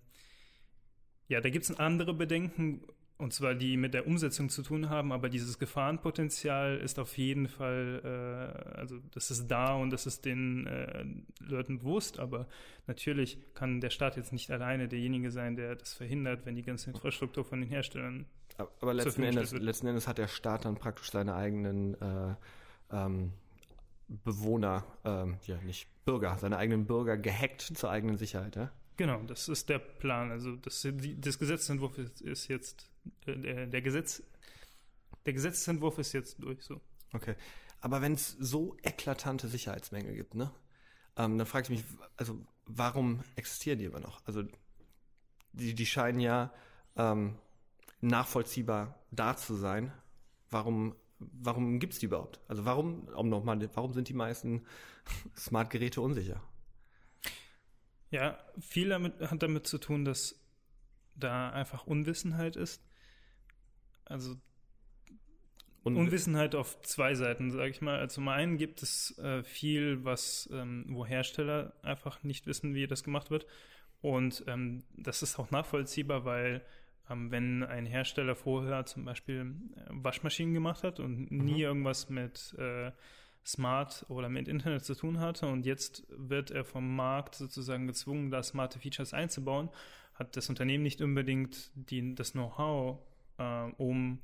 ja, 1.28 1.40
da 1.40 1.50
gibt 1.50 1.66
es 1.66 1.78
andere 1.78 2.14
Bedenken, 2.14 2.82
und 3.16 3.32
zwar 3.32 3.54
die 3.54 3.76
mit 3.76 3.94
der 3.94 4.08
Umsetzung 4.08 4.48
zu 4.48 4.64
tun 4.64 4.90
haben, 4.90 5.12
aber 5.12 5.28
dieses 5.28 5.60
Gefahrenpotenzial 5.60 6.78
ist 6.78 6.98
auf 6.98 7.16
jeden 7.16 7.46
Fall, 7.46 8.00
äh, 8.02 8.76
also 8.76 8.98
das 9.12 9.30
ist 9.30 9.46
da 9.46 9.76
und 9.76 9.90
das 9.90 10.06
ist 10.06 10.24
den 10.24 10.66
äh, 10.66 11.04
Leuten 11.38 11.78
bewusst, 11.78 12.18
aber 12.18 12.48
natürlich 12.88 13.38
kann 13.54 13.80
der 13.80 13.90
Staat 13.90 14.16
jetzt 14.16 14.32
nicht 14.32 14.50
alleine 14.50 14.88
derjenige 14.88 15.30
sein, 15.30 15.54
der 15.54 15.76
das 15.76 15.94
verhindert, 15.94 16.44
wenn 16.44 16.56
die 16.56 16.64
ganze 16.64 16.90
Infrastruktur 16.90 17.44
von 17.44 17.60
den 17.60 17.68
Herstellern. 17.68 18.26
Aber 18.80 18.94
letzten 18.94 19.22
Endes, 19.22 19.52
letzten 19.52 19.86
Endes 19.86 20.08
hat 20.08 20.18
der 20.18 20.26
Staat 20.26 20.64
dann 20.64 20.74
praktisch 20.74 21.12
seine 21.12 21.36
eigenen 21.36 21.94
äh, 22.02 22.34
ähm, 22.90 23.32
Bewohner, 24.08 24.84
ähm, 25.04 25.38
ja 25.46 25.60
nicht 25.62 25.88
Bürger, 26.04 26.38
seine 26.38 26.56
eigenen 26.56 26.86
Bürger 26.86 27.18
gehackt 27.18 27.60
zur 27.62 27.90
eigenen 27.90 28.16
Sicherheit, 28.16 28.56
ja? 28.56 28.70
Genau, 28.96 29.22
das 29.22 29.48
ist 29.48 29.68
der 29.68 29.78
Plan. 29.78 30.32
Also 30.32 30.56
das, 30.56 30.86
das 31.18 31.38
Gesetzentwurf 31.38 31.98
ist 31.98 32.48
jetzt 32.48 32.90
der, 33.26 33.66
der 33.66 33.82
Gesetz, 33.82 34.22
der 35.24 35.32
Gesetzentwurf 35.34 35.98
ist 35.98 36.12
jetzt 36.12 36.42
durch 36.42 36.62
so. 36.62 36.80
Okay. 37.12 37.36
Aber 37.80 38.02
wenn 38.02 38.14
es 38.14 38.30
so 38.40 38.76
eklatante 38.82 39.46
Sicherheitsmängel 39.46 40.14
gibt, 40.14 40.34
ne? 40.34 40.50
Ähm, 41.16 41.38
dann 41.38 41.46
frage 41.46 41.64
ich 41.64 41.70
mich, 41.70 41.84
also 42.16 42.44
warum 42.66 43.22
existieren 43.36 43.78
die 43.78 43.84
immer 43.84 44.00
noch? 44.00 44.20
Also 44.26 44.42
die, 45.52 45.74
die 45.74 45.86
scheinen 45.86 46.20
ja 46.20 46.52
ähm, 46.96 47.36
nachvollziehbar 48.00 48.98
da 49.10 49.36
zu 49.36 49.54
sein. 49.54 49.92
Warum, 50.50 50.94
warum 51.18 51.78
gibt 51.78 51.94
es 51.94 51.98
die 51.98 52.06
überhaupt? 52.06 52.40
Also 52.48 52.64
warum, 52.64 53.08
um 53.08 53.28
nochmal, 53.28 53.68
warum 53.74 53.92
sind 53.92 54.08
die 54.08 54.14
meisten 54.14 54.64
Smart-Geräte 55.36 56.00
unsicher? 56.00 56.42
Ja, 58.10 58.38
viel 58.58 58.88
damit, 58.88 59.20
hat 59.20 59.42
damit 59.42 59.66
zu 59.66 59.78
tun, 59.78 60.04
dass 60.04 60.40
da 61.14 61.50
einfach 61.50 61.86
Unwissenheit 61.86 62.56
ist. 62.56 62.82
Also 64.04 64.36
Unw 65.84 66.00
Unwissenheit 66.00 66.54
auf 66.54 66.80
zwei 66.82 67.14
Seiten, 67.14 67.50
sage 67.50 67.70
ich 67.70 67.80
mal. 67.80 67.98
Also 67.98 68.16
zum 68.16 68.28
einen 68.28 68.56
gibt 68.56 68.82
es 68.82 69.16
äh, 69.18 69.42
viel, 69.42 70.04
was, 70.04 70.48
ähm, 70.52 70.86
wo 70.88 71.06
Hersteller 71.06 71.72
einfach 71.82 72.22
nicht 72.22 72.46
wissen, 72.46 72.74
wie 72.74 72.86
das 72.86 73.04
gemacht 73.04 73.30
wird. 73.30 73.46
Und 74.00 74.44
ähm, 74.46 74.84
das 74.96 75.22
ist 75.22 75.38
auch 75.38 75.50
nachvollziehbar, 75.50 76.24
weil 76.24 76.64
wenn 77.08 77.62
ein 77.62 77.86
Hersteller 77.86 78.34
vorher 78.34 78.84
zum 78.86 79.04
Beispiel 79.04 79.54
äh, 79.76 79.80
Waschmaschinen 79.90 80.54
gemacht 80.54 80.82
hat 80.82 81.00
und 81.00 81.30
mhm. 81.30 81.44
nie 81.44 81.62
irgendwas 81.62 82.08
mit 82.08 82.54
äh, 82.58 82.92
Smart 83.44 84.04
oder 84.08 84.28
mit 84.28 84.48
Internet 84.48 84.84
zu 84.84 84.94
tun 84.94 85.20
hatte 85.20 85.46
und 85.46 85.64
jetzt 85.64 86.06
wird 86.10 86.50
er 86.50 86.64
vom 86.64 86.96
Markt 86.96 87.34
sozusagen 87.34 87.86
gezwungen, 87.86 88.30
da 88.30 88.42
smarte 88.42 88.78
Features 88.78 89.14
einzubauen, 89.14 89.70
hat 90.14 90.36
das 90.36 90.48
Unternehmen 90.48 90.82
nicht 90.82 91.00
unbedingt 91.00 91.70
die, 91.74 92.14
das 92.14 92.32
Know-how, 92.32 92.98
äh, 93.38 93.70
um 93.78 94.20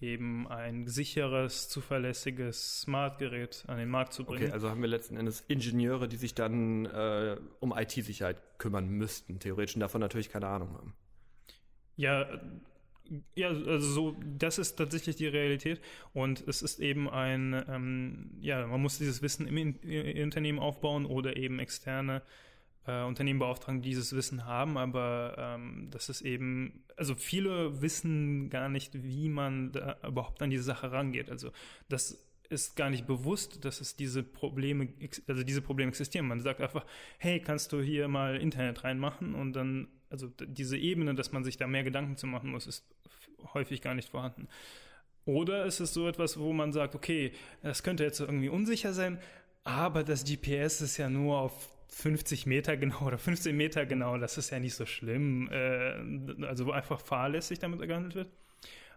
eben 0.00 0.46
ein 0.48 0.86
sicheres, 0.86 1.68
zuverlässiges 1.68 2.82
Smart-Gerät 2.82 3.64
an 3.66 3.78
den 3.78 3.88
Markt 3.88 4.12
zu 4.12 4.24
bringen. 4.24 4.44
Okay, 4.44 4.52
also 4.52 4.70
haben 4.70 4.80
wir 4.80 4.88
letzten 4.88 5.16
Endes 5.16 5.44
Ingenieure, 5.48 6.08
die 6.08 6.16
sich 6.16 6.34
dann 6.34 6.86
äh, 6.86 7.36
um 7.60 7.76
IT-Sicherheit 7.76 8.58
kümmern 8.58 8.88
müssten, 8.88 9.40
theoretisch 9.40 9.74
und 9.74 9.80
davon 9.80 10.00
natürlich 10.00 10.30
keine 10.30 10.46
Ahnung 10.46 10.74
haben. 10.74 10.94
Ja, 11.98 12.26
ja, 13.34 13.48
also 13.48 13.78
so, 13.80 14.16
das 14.38 14.58
ist 14.58 14.76
tatsächlich 14.76 15.16
die 15.16 15.26
Realität 15.26 15.80
und 16.12 16.46
es 16.46 16.60
ist 16.62 16.78
eben 16.78 17.08
ein, 17.08 17.64
ähm, 17.68 18.30
ja, 18.40 18.66
man 18.66 18.82
muss 18.82 18.98
dieses 18.98 19.22
Wissen 19.22 19.46
im, 19.46 19.80
im 19.80 20.24
Unternehmen 20.24 20.58
aufbauen 20.58 21.06
oder 21.06 21.36
eben 21.36 21.58
externe 21.58 22.22
äh, 22.86 23.02
Unternehmen 23.04 23.38
beauftragen, 23.38 23.82
die 23.82 23.90
dieses 23.90 24.14
Wissen 24.14 24.44
haben, 24.46 24.76
aber 24.78 25.36
ähm, 25.38 25.88
das 25.90 26.10
ist 26.10 26.22
eben, 26.22 26.84
also 26.96 27.14
viele 27.14 27.80
wissen 27.82 28.50
gar 28.50 28.68
nicht, 28.68 28.92
wie 29.02 29.28
man 29.30 29.72
da 29.72 29.96
überhaupt 30.06 30.42
an 30.42 30.50
diese 30.50 30.64
Sache 30.64 30.92
rangeht. 30.92 31.30
Also 31.30 31.50
das 31.88 32.24
ist 32.50 32.76
gar 32.76 32.90
nicht 32.90 33.06
bewusst, 33.06 33.64
dass 33.64 33.80
es 33.80 33.96
diese 33.96 34.22
Probleme, 34.22 34.88
also 35.28 35.44
diese 35.44 35.62
Probleme 35.62 35.90
existieren. 35.90 36.26
Man 36.28 36.40
sagt 36.40 36.60
einfach, 36.60 36.86
hey, 37.18 37.40
kannst 37.40 37.72
du 37.72 37.80
hier 37.82 38.08
mal 38.08 38.36
Internet 38.36 38.84
reinmachen 38.84 39.34
und 39.34 39.52
dann, 39.54 39.88
also 40.10 40.28
diese 40.40 40.76
Ebene, 40.76 41.14
dass 41.14 41.32
man 41.32 41.44
sich 41.44 41.56
da 41.56 41.66
mehr 41.66 41.84
Gedanken 41.84 42.16
zu 42.16 42.26
machen 42.26 42.50
muss, 42.50 42.66
ist 42.66 42.84
häufig 43.54 43.80
gar 43.82 43.94
nicht 43.94 44.08
vorhanden. 44.08 44.48
Oder 45.24 45.66
ist 45.66 45.80
es 45.80 45.92
so 45.92 46.08
etwas, 46.08 46.38
wo 46.38 46.52
man 46.52 46.72
sagt, 46.72 46.94
okay, 46.94 47.32
das 47.62 47.82
könnte 47.82 48.04
jetzt 48.04 48.20
irgendwie 48.20 48.48
unsicher 48.48 48.94
sein, 48.94 49.18
aber 49.64 50.02
das 50.02 50.24
GPS 50.24 50.80
ist 50.80 50.96
ja 50.96 51.10
nur 51.10 51.38
auf 51.38 51.68
50 51.88 52.46
Meter 52.46 52.76
genau 52.76 53.06
oder 53.06 53.18
15 53.18 53.56
Meter 53.56 53.84
genau, 53.86 54.16
das 54.18 54.38
ist 54.38 54.50
ja 54.50 54.58
nicht 54.58 54.74
so 54.74 54.86
schlimm. 54.86 55.48
Äh, 55.50 56.46
also 56.46 56.66
wo 56.66 56.70
einfach 56.70 57.00
fahrlässig 57.00 57.58
damit 57.58 57.80
gehandelt 57.80 58.14
wird. 58.14 58.28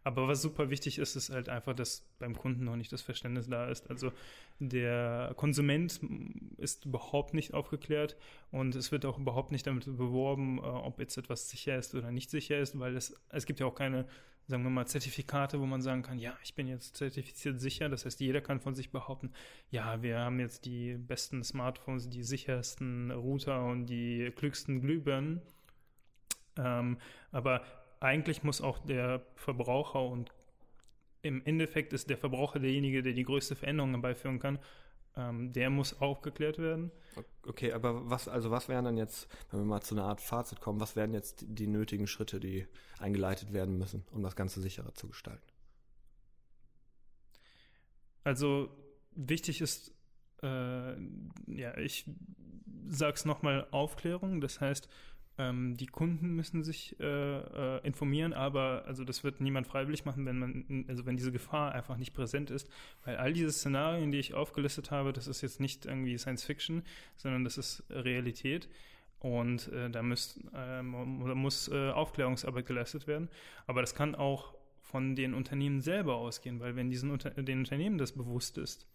Aber 0.04 0.28
was 0.28 0.42
super 0.42 0.70
wichtig 0.70 0.98
ist, 0.98 1.16
ist 1.16 1.30
halt 1.30 1.48
einfach, 1.48 1.76
dass 1.76 2.08
beim 2.18 2.36
Kunden 2.36 2.64
noch 2.64 2.76
nicht 2.76 2.92
das 2.92 3.02
Verständnis 3.02 3.48
da 3.48 3.68
ist. 3.68 3.90
Also 3.90 4.12
der 4.60 5.34
Konsument 5.36 6.00
ist 6.58 6.86
überhaupt 6.86 7.34
nicht 7.34 7.54
aufgeklärt 7.54 8.18
und 8.52 8.76
es 8.76 8.92
wird 8.92 9.06
auch 9.06 9.20
überhaupt 9.20 9.52
nicht 9.52 9.68
damit 9.68 9.86
beworben, 9.86 10.58
äh, 10.58 10.62
ob 10.62 11.00
jetzt 11.00 11.18
etwas 11.18 11.50
sicher 11.50 11.78
ist 11.78 11.94
oder 11.94 12.12
nicht 12.12 12.32
sicher 12.32 12.60
ist, 12.60 12.80
weil 12.80 12.96
es, 12.96 13.16
es 13.30 13.46
gibt 13.46 13.60
ja 13.60 13.68
auch 13.68 13.76
keine, 13.76 14.08
sagen 14.48 14.64
wir 14.64 14.72
mal, 14.72 14.88
Zertifikate, 14.88 15.60
wo 15.60 15.68
man 15.68 15.84
sagen 15.84 16.02
kann, 16.02 16.18
ja, 16.18 16.36
ich 16.44 16.56
bin 16.56 16.68
jetzt 16.68 16.98
zertifiziert 16.98 17.62
sicher. 17.62 17.88
Das 17.88 18.06
heißt, 18.06 18.20
jeder 18.22 18.42
kann 18.42 18.60
von 18.60 18.74
sich 18.74 18.90
behaupten, 18.90 19.32
ja, 19.70 20.02
wir 20.02 20.18
haben 20.20 20.40
jetzt 20.40 20.66
die 20.66 20.96
besten 20.96 21.44
Smartphones, 21.44 22.10
die 22.10 22.24
sichersten 22.24 23.12
Router 23.12 23.66
und 23.66 23.86
die 23.86 24.32
klügsten 24.36 24.82
Glühbirnen. 24.82 25.42
Ähm, 26.58 26.98
aber 27.32 27.62
eigentlich 28.02 28.44
muss 28.44 28.62
auch 28.62 28.80
der 28.80 29.26
Verbraucher 29.36 30.04
und 30.04 30.34
im 31.22 31.46
Endeffekt 31.46 31.94
ist 31.94 32.10
der 32.10 32.18
Verbraucher 32.18 32.60
derjenige, 32.60 33.04
der 33.04 33.14
die 33.14 33.24
größte 33.24 33.56
Veränderung 33.56 33.92
herbeiführen 33.92 34.40
kann. 34.40 34.60
Ähm, 35.16 35.54
der 35.54 35.70
muss 35.70 36.00
aufgeklärt 36.02 36.58
werden. 36.58 36.92
Okay, 37.46 37.74
aber 37.74 38.10
was, 38.10 38.28
also 38.28 38.50
was 38.50 38.70
wären 38.70 38.86
dann 38.86 38.98
jetzt, 38.98 39.28
wenn 39.52 39.60
wir 39.60 39.66
mal 39.66 39.82
zu 39.82 39.94
einer 39.94 40.06
Art 40.06 40.22
Fazit 40.22 40.62
kommen, 40.62 40.80
was 40.80 40.96
wären 40.96 41.14
jetzt 41.14 41.46
die 41.48 41.68
nötigen 41.68 42.08
Schritte, 42.08 42.40
die 42.40 42.66
eingeleitet 42.98 43.54
werden 43.54 43.78
müssen, 43.78 44.06
um 44.12 44.24
das 44.24 44.36
Ganze 44.36 44.62
sicherer 44.62 44.94
zu 44.96 45.10
gestalten? 45.10 45.46
Also 48.24 48.70
wichtig 49.12 49.62
ist, 49.62 49.94
äh, 50.42 50.94
ja, 51.48 51.78
ich 51.78 52.06
sag's 52.88 53.26
nochmal 53.26 53.68
Aufklärung. 53.72 54.42
Das 54.42 54.62
heißt, 54.62 54.88
ähm, 55.42 55.76
die 55.76 55.88
Kunden 55.88 56.36
müssen 56.36 56.64
sich 56.64 57.00
äh, 57.00 57.06
äh, 57.06 57.80
informieren, 57.84 58.34
aber 58.34 58.84
also 58.86 59.04
das 59.04 59.24
wird 59.24 59.42
niemand 59.42 59.66
freiwillig 59.66 60.06
machen, 60.06 60.26
wenn 60.26 60.38
man, 60.38 60.86
also 60.88 61.06
wenn 61.06 61.18
diese 61.18 61.32
Gefahr 61.32 61.72
einfach 61.72 61.98
nicht 61.98 62.14
präsent 62.14 62.52
ist. 62.52 62.70
Weil 63.04 63.18
all 63.18 63.34
diese 63.34 63.52
Szenarien, 63.52 64.12
die 64.12 64.20
ich 64.20 64.34
aufgelistet 64.34 64.92
habe, 64.92 65.14
das 65.14 65.28
ist 65.28 65.42
jetzt 65.42 65.60
nicht 65.60 65.86
irgendwie 65.86 66.18
Science 66.18 66.44
Fiction, 66.44 66.84
sondern 67.18 67.44
das 67.44 67.58
ist 67.58 67.84
Realität. 67.90 68.70
Und 69.20 69.68
äh, 69.72 69.90
da, 69.90 70.02
müsst, 70.02 70.40
äh, 70.54 70.82
muss 70.82 71.68
äh, 71.70 71.92
Aufklärungsarbeit 71.92 72.66
geleistet 72.66 73.08
werden. 73.08 73.30
Aber 73.68 73.82
das 73.82 73.94
kann 73.94 74.16
auch 74.16 74.56
von 74.82 75.16
den 75.16 75.34
Unternehmen 75.34 75.82
selber 75.82 76.16
ausgehen, 76.16 76.60
weil 76.60 76.76
wenn 76.76 76.90
diesen 76.90 77.18
den 77.38 77.60
Unternehmen 77.60 77.98
das 77.98 78.12
bewusst 78.12 78.58
ist, 78.58 78.88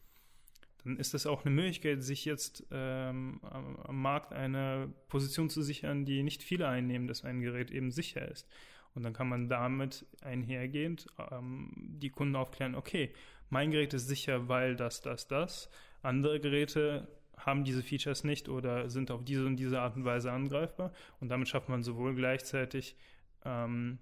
dann 0.87 0.99
ist 0.99 1.15
das 1.15 1.27
auch 1.27 1.45
eine 1.45 1.53
Möglichkeit, 1.53 2.05
sich 2.05 2.25
jetzt 2.25 2.65
ähm, 2.71 3.41
am 3.43 4.01
Markt 4.01 4.33
eine 4.33 4.93
Position 5.09 5.51
zu 5.51 5.61
sichern, 5.61 6.05
die 6.05 6.23
nicht 6.23 6.45
viele 6.45 6.69
einnehmen, 6.69 7.09
dass 7.09 7.25
ein 7.25 7.41
Gerät 7.41 7.73
eben 7.73 7.91
sicher 7.91 8.27
ist. 8.31 8.49
Und 8.95 9.03
dann 9.03 9.13
kann 9.13 9.29
man 9.29 9.49
damit 9.49 10.07
einhergehend 10.23 11.09
ähm, 11.33 11.73
die 11.75 12.11
Kunden 12.11 12.37
aufklären, 12.37 12.77
okay, 12.77 13.13
mein 13.51 13.73
Gerät 13.73 13.95
ist 13.95 14.07
sicher, 14.07 14.49
weil 14.49 14.77
das, 14.77 15.01
das, 15.01 15.27
das. 15.27 15.71
Andere 16.03 16.39
Geräte 16.39 17.09
haben 17.37 17.65
diese 17.65 17.83
Features 17.83 18.23
nicht 18.23 18.49
oder 18.49 18.89
sind 18.89 19.11
auf 19.11 19.25
diese 19.25 19.45
und 19.45 19.57
diese 19.57 19.81
Art 19.81 19.97
und 19.97 20.05
Weise 20.05 20.31
angreifbar. 20.31 20.93
Und 21.21 21.31
damit 21.31 21.49
schafft 21.49 21.69
man 21.69 21.83
sowohl 21.83 22.15
gleichzeitig 22.15 22.97
ähm, 23.45 23.99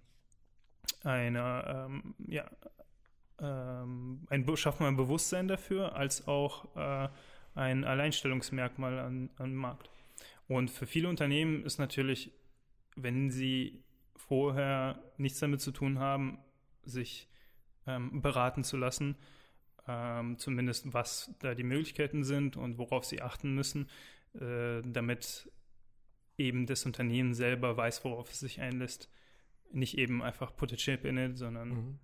eine, 1.03 1.89
ähm, 1.89 2.15
ja, 2.29 2.45
ähm, 3.41 4.27
ein, 4.29 4.57
schaffen 4.57 4.81
wir 4.81 4.89
ein 4.89 4.97
Bewusstsein 4.97 5.49
dafür, 5.49 5.97
als 5.97 6.27
auch 6.29 6.77
äh, 6.77 7.09
ein 7.55 7.85
Alleinstellungsmerkmal 7.85 8.99
an, 8.99 9.31
an 9.37 9.55
Markt. 9.55 9.91
Und 10.49 10.71
für 10.71 10.87
viele 10.87 11.09
Unternehmen 11.09 11.65
ist 11.65 11.79
natürlich, 11.79 12.33
wenn 12.97 13.31
sie 13.31 13.83
vorher 14.17 15.03
nichts 15.17 15.41
damit 15.41 15.61
zu 15.61 15.73
tun 15.73 15.99
haben, 15.99 16.39
sich 16.85 17.29
ähm, 17.87 18.21
beraten 18.23 18.65
zu 18.65 18.77
lassen, 18.77 19.17
ähm, 19.87 20.39
zumindest 20.39 20.93
was 20.93 21.35
da 21.41 21.55
die 21.55 21.63
Möglichkeiten 21.63 22.25
sind 22.25 22.57
und 22.57 22.79
worauf 22.79 23.05
sie 23.05 23.23
achten 23.23 23.55
müssen, 23.55 23.89
äh, 24.35 24.83
damit 24.85 25.51
eben 26.39 26.67
das 26.67 26.85
Unternehmen 26.87 27.35
selber 27.35 27.77
weiß, 27.77 28.05
worauf 28.05 28.31
es 28.31 28.41
sich 28.41 28.61
einlässt. 28.61 29.09
Nicht 29.73 29.99
eben 29.99 30.23
einfach 30.23 30.55
put 30.57 30.73
a 30.73 30.77
chip 30.77 31.05
in 31.05 31.19
it, 31.19 31.39
sondern 31.39 31.69
mhm. 31.69 31.99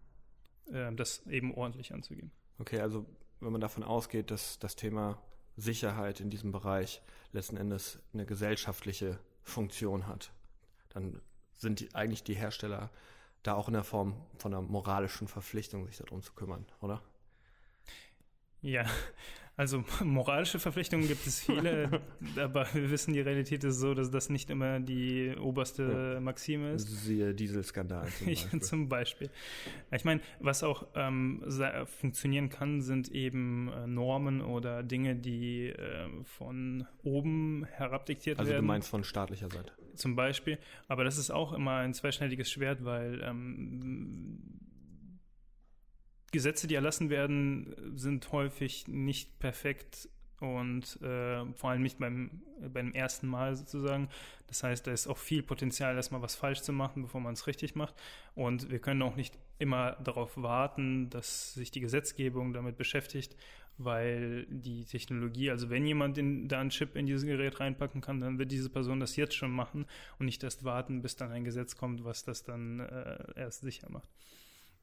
Äh, 0.73 0.93
das 0.95 1.27
eben 1.27 1.55
ordentlich 1.55 1.93
anzugehen. 1.93 2.31
Okay, 2.59 2.81
also 2.81 3.07
wenn 3.41 3.53
man 3.53 3.61
davon 3.61 3.83
ausgeht, 3.83 4.31
dass 4.31 4.59
das 4.59 4.77
Thema 4.77 5.21
Sicherheit 5.57 6.21
in 6.21 6.31
diesem 6.31 6.53
Bereich 6.53 7.03
letzten 7.33 7.57
Endes 7.57 7.99
eine 8.13 8.27
gesellschaftliche 8.27 9.19
Funktion 9.43 10.07
hat, 10.07 10.33
dann 10.91 11.21
sind 11.55 11.81
die, 11.81 11.95
eigentlich 11.95 12.23
die 12.23 12.35
Hersteller 12.35 12.91
da 13.43 13.55
auch 13.55 13.69
in 13.69 13.75
der 13.75 13.85
Form 13.85 14.15
von 14.37 14.53
einer 14.53 14.63
moralischen 14.63 15.29
Verpflichtung, 15.29 15.87
sich 15.87 15.97
darum 15.97 16.23
zu 16.23 16.33
kümmern, 16.33 16.67
oder? 16.81 17.03
Ja, 18.63 18.85
also 19.61 19.85
moralische 20.05 20.59
Verpflichtungen 20.59 21.07
gibt 21.07 21.27
es 21.27 21.41
viele, 21.41 22.01
aber 22.37 22.67
wir 22.73 22.91
wissen, 22.91 23.13
die 23.13 23.21
Realität 23.21 23.63
ist 23.63 23.79
so, 23.79 23.93
dass 23.93 24.11
das 24.11 24.31
nicht 24.31 24.49
immer 24.49 24.81
die 24.81 25.37
oberste 25.39 26.15
ja. 26.15 26.21
Maxime 26.21 26.73
ist. 26.73 26.89
Siehe 27.05 27.35
Dieselskandal 27.35 28.09
zum 28.09 28.27
Beispiel. 28.29 28.63
zum 28.63 28.89
Beispiel. 28.89 29.31
Ich 29.93 30.07
meine, 30.07 30.23
was 30.39 30.63
auch 30.63 30.87
ähm, 30.95 31.45
funktionieren 32.01 32.49
kann, 32.49 32.81
sind 32.81 33.11
eben 33.13 33.69
äh, 33.69 33.87
Normen 33.87 34.41
oder 34.41 34.83
Dinge, 34.83 35.15
die 35.15 35.67
äh, 35.67 36.09
von 36.25 36.87
oben 37.03 37.67
herabdiktiert 37.71 38.39
also 38.39 38.49
werden. 38.49 38.61
Also 38.61 38.67
du 38.67 38.67
meinst 38.67 38.89
von 38.89 39.05
staatlicher 39.05 39.51
Seite. 39.51 39.73
Zum 39.95 40.17
Beispiel. 40.17 40.57
Aber 40.89 41.05
das 41.05 41.19
ist 41.19 41.31
auch 41.31 41.53
immer 41.53 41.77
ein 41.77 41.93
zweischneidiges 41.93 42.51
Schwert, 42.51 42.83
weil 42.87 43.21
ähm, 43.23 44.39
Gesetze, 46.31 46.67
die 46.67 46.75
erlassen 46.75 47.11
werden, 47.11 47.75
sind 47.97 48.31
häufig 48.33 48.87
nicht 48.89 49.39
perfekt 49.39 50.09
und 50.41 51.01
äh, 51.03 51.45
vor 51.55 51.71
allem 51.71 51.83
nicht 51.83 51.99
beim, 51.99 52.43
beim 52.73 52.93
ersten 52.93 53.29
Mal 53.29 53.55
sozusagen. 53.57 54.09
Das 54.47 54.63
heißt, 54.63 54.87
da 54.87 54.93
ist 54.93 55.07
auch 55.07 55.19
viel 55.19 55.43
Potenzial, 55.43 55.97
erstmal 55.97 56.23
was 56.23 56.35
falsch 56.35 56.63
zu 56.63 56.73
machen, 56.73 57.03
bevor 57.03 57.21
man 57.21 57.35
es 57.35 57.47
richtig 57.47 57.75
macht. 57.75 57.95
Und 58.35 58.71
wir 58.71 58.79
können 58.79 59.03
auch 59.03 59.17
nicht 59.17 59.39
immer 59.59 59.93
darauf 60.03 60.37
warten, 60.37 61.11
dass 61.11 61.55
sich 61.55 61.71
die 61.71 61.81
Gesetzgebung 61.81 62.55
damit 62.55 62.79
beschäftigt, 62.79 63.37
weil 63.77 64.47
die 64.47 64.85
Technologie, 64.85 65.51
also 65.51 65.69
wenn 65.69 65.87
jemand 65.87 66.17
in, 66.17 66.49
da 66.49 66.61
einen 66.61 66.71
Chip 66.71 66.97
in 66.97 67.07
dieses 67.07 67.25
Gerät 67.25 67.61
reinpacken 67.61 68.01
kann, 68.01 68.21
dann 68.21 68.39
wird 68.39 68.51
diese 68.51 68.71
Person 68.71 69.01
das 69.01 69.17
jetzt 69.17 69.35
schon 69.35 69.51
machen 69.51 69.87
und 70.19 70.27
nicht 70.27 70.43
erst 70.43 70.65
warten, 70.65 71.03
bis 71.03 71.17
dann 71.17 71.31
ein 71.33 71.45
Gesetz 71.45 71.77
kommt, 71.77 72.05
was 72.05 72.25
das 72.25 72.45
dann 72.45 72.81
äh, 72.81 73.19
erst 73.37 73.61
sicher 73.61 73.91
macht. 73.91 74.09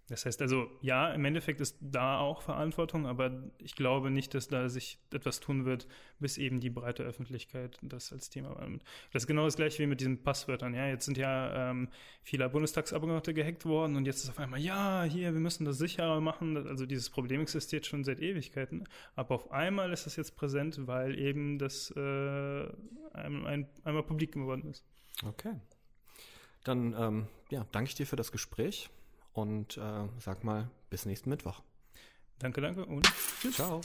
Das 0.10 0.26
heißt 0.26 0.42
also, 0.42 0.70
ja, 0.82 1.14
im 1.14 1.26
Endeffekt 1.26 1.60
ist 1.60 1.78
da 1.82 2.18
auch 2.20 2.42
Verantwortung, 2.42 3.06
aber 3.06 3.44
ich 3.58 3.76
glaube 3.76 4.10
nicht, 4.10 4.34
dass 4.34 4.48
da 4.48 4.70
sich 4.70 5.00
etwas 5.12 5.42
tun 5.42 5.66
wird, 5.66 5.86
bis 6.20 6.38
eben 6.38 6.62
die 6.62 6.70
breite 6.70 7.04
Öffentlichkeit 7.04 7.78
das 7.82 8.14
als 8.14 8.30
Thema 8.30 8.56
wahrnimmt. 8.56 8.84
Das 9.12 9.24
ist 9.24 9.28
genau 9.28 9.44
das 9.44 9.58
gleiche 9.58 9.84
wie 9.84 9.88
mit 9.88 10.00
diesen 10.00 10.24
Passwörtern. 10.24 10.74
Ja, 10.74 10.88
jetzt 10.88 11.06
sind 11.06 11.18
ja 11.18 11.72
ähm, 11.72 11.90
viele 12.24 12.48
Bundestagsabgeordnete 12.48 13.34
gehackt 13.34 13.66
worden 13.66 13.98
und 13.98 14.06
jetzt 14.06 14.24
ist 14.24 14.30
auf 14.30 14.40
einmal, 14.40 14.62
ja, 14.62 15.04
hier, 15.04 15.34
wir 15.34 15.42
müssen 15.42 15.66
das 15.66 15.78
sicherer 15.78 16.22
machen. 16.22 16.56
Also 16.56 16.86
dieses 16.86 17.10
Problem 17.10 17.42
existiert 17.42 17.86
schon 17.86 18.06
seit 18.06 18.22
Ewigkeiten, 18.22 18.88
aber 19.16 19.36
auf 19.36 19.52
einmal 19.52 19.92
ist 19.92 20.06
das 20.06 20.16
jetzt 20.16 20.38
präsent, 20.38 20.88
weil 20.88 21.20
eben 21.20 21.60
das 21.60 21.92
äh, 21.92 22.64
ein, 23.14 23.46
ein, 23.46 23.68
einmal 23.84 24.04
publik 24.04 24.32
geworden 24.32 24.70
ist. 24.70 24.86
Okay. 25.26 25.60
Dann 26.64 26.96
ähm, 26.98 27.28
ja, 27.50 27.66
danke 27.74 27.90
ich 27.90 27.96
dir 27.96 28.06
für 28.06 28.16
das 28.16 28.32
Gespräch 28.32 28.90
und 29.38 29.78
äh, 29.78 30.08
sag 30.20 30.44
mal 30.44 30.70
bis 30.90 31.06
nächsten 31.06 31.30
Mittwoch. 31.30 31.62
Danke, 32.40 32.62
danke 32.62 32.86
und 32.86 33.06
tschüss. 33.42 33.56
Ciao. 33.56 33.82